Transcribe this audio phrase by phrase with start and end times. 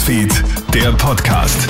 [0.00, 0.32] Newsfeed,
[0.72, 1.68] der Podcast.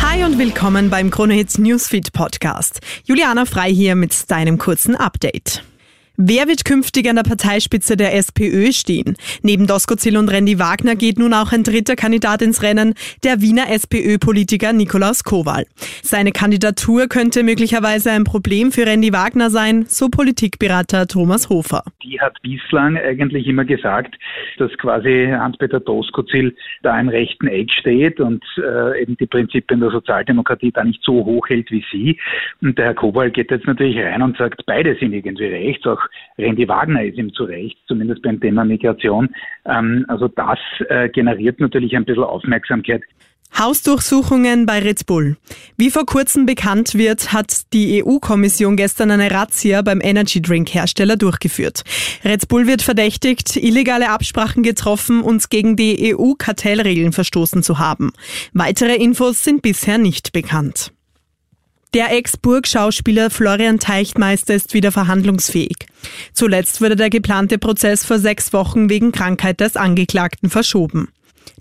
[0.00, 2.78] Hi und willkommen beim Kronehits Newsfeed Podcast.
[3.02, 5.64] Juliana Frei hier mit deinem kurzen Update.
[6.16, 9.16] Wer wird künftig an der Parteispitze der SPÖ stehen?
[9.42, 12.94] Neben Doskozil und Randy Wagner geht nun auch ein dritter Kandidat ins Rennen,
[13.24, 15.64] der Wiener SPÖ-Politiker Nikolaus Kowal.
[16.02, 21.84] Seine Kandidatur könnte möglicherweise ein Problem für Randy Wagner sein, so Politikberater Thomas Hofer.
[22.02, 24.16] Die hat bislang eigentlich immer gesagt,
[24.58, 29.90] dass quasi Hans-Peter Doskozil da im rechten Eck steht und äh, eben die Prinzipien der
[29.90, 32.20] Sozialdemokratie da nicht so hoch hält wie sie.
[32.60, 36.09] Und der Herr Kowal geht jetzt natürlich rein und sagt, beide sind irgendwie rechts, auch
[36.38, 39.28] Randy Wagner ist ihm zu Recht, zumindest beim Thema Migration.
[39.66, 43.02] Ähm, also das äh, generiert natürlich ein bisschen Aufmerksamkeit.
[43.58, 45.36] Hausdurchsuchungen bei Red Bull.
[45.76, 51.16] Wie vor kurzem bekannt wird, hat die EU-Kommission gestern eine Razzia beim Energy Drink Hersteller
[51.16, 51.82] durchgeführt.
[52.24, 58.12] Red Bull wird verdächtigt, illegale Absprachen getroffen und gegen die EU-Kartellregeln verstoßen zu haben.
[58.52, 60.92] Weitere Infos sind bisher nicht bekannt.
[61.92, 65.76] Der Ex-Burg-Schauspieler Florian Teichtmeister ist wieder verhandlungsfähig.
[66.32, 71.08] Zuletzt wurde der geplante Prozess vor sechs Wochen wegen Krankheit des Angeklagten verschoben.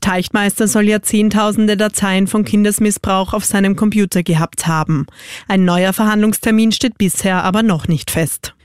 [0.00, 5.06] Teichtmeister soll ja Zehntausende Dateien von Kindesmissbrauch auf seinem Computer gehabt haben.
[5.46, 8.55] Ein neuer Verhandlungstermin steht bisher aber noch nicht fest.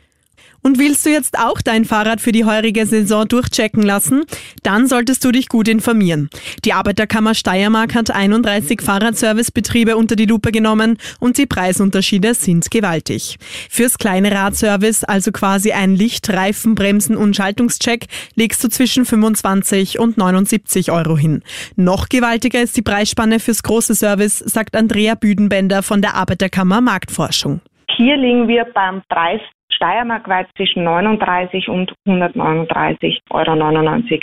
[0.64, 4.26] Und willst du jetzt auch dein Fahrrad für die heurige Saison durchchecken lassen?
[4.64, 6.30] Dann solltest du dich gut informieren.
[6.66, 13.38] Die Arbeiterkammer Steiermark hat 31 Fahrradservicebetriebe unter die Lupe genommen und die Preisunterschiede sind gewaltig.
[13.70, 20.00] Fürs kleine Radservice, also quasi ein Licht, Reifen, Bremsen und Schaltungscheck, legst du zwischen 25
[20.00, 21.42] und 79 Euro hin.
[21.76, 27.62] Noch gewaltiger ist die Preisspanne fürs große Service, sagt Andrea Büdenbender von der Arbeiterkammer Marktforschung.
[27.98, 29.42] Hier liegen wir beim Preis
[29.74, 33.52] steiermarkweit zwischen 39 und 139,99 Euro.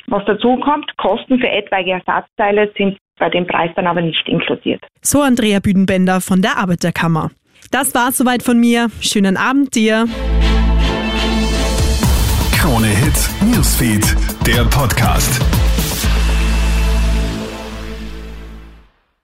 [0.07, 4.83] Was dazu kommt, Kosten für etwaige Ersatzteile sind bei dem Preis dann aber nicht inkludiert.
[5.03, 7.31] So Andrea Büdenbender von der Arbeiterkammer.
[7.71, 8.89] Das war's soweit von mir.
[9.01, 10.07] Schönen Abend dir.
[12.57, 14.17] Krone Hits, Newsfeed,
[14.47, 15.58] der Podcast.